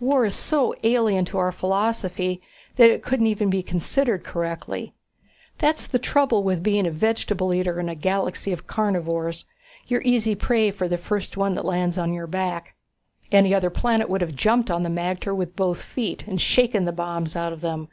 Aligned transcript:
War 0.00 0.24
is 0.24 0.34
so 0.34 0.74
alien 0.82 1.26
to 1.26 1.36
our 1.36 1.52
philosophy 1.52 2.40
that 2.76 2.88
it 2.88 3.02
couldn't 3.02 3.26
even 3.26 3.50
be 3.50 3.62
considered 3.62 4.24
correctly. 4.24 4.94
That's 5.58 5.86
the 5.86 5.98
trouble 5.98 6.42
with 6.42 6.62
being 6.62 6.86
a 6.86 6.90
vegetable 6.90 7.52
eater 7.52 7.78
in 7.78 7.90
a 7.90 7.94
galaxy 7.94 8.50
of 8.50 8.66
carnivores. 8.66 9.44
You're 9.86 10.00
easy 10.02 10.34
prey 10.34 10.70
for 10.70 10.88
the 10.88 10.96
first 10.96 11.36
one 11.36 11.54
that 11.56 11.66
lands 11.66 11.98
on 11.98 12.14
your 12.14 12.26
back. 12.26 12.76
Any 13.30 13.54
other 13.54 13.68
planet 13.68 14.08
would 14.08 14.22
have 14.22 14.34
jumped 14.34 14.70
on 14.70 14.84
the 14.84 14.88
magter 14.88 15.36
with 15.36 15.54
both 15.54 15.82
feet 15.82 16.26
and 16.26 16.40
shaken 16.40 16.86
the 16.86 16.90
bombs 16.90 17.36
out 17.36 17.52
of 17.52 17.60
them. 17.60 17.88